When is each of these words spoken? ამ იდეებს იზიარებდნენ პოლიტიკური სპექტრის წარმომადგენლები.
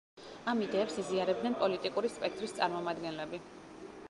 ამ 0.53 0.63
იდეებს 0.67 0.95
იზიარებდნენ 1.03 1.59
პოლიტიკური 1.61 2.13
სპექტრის 2.17 2.57
წარმომადგენლები. 2.61 3.47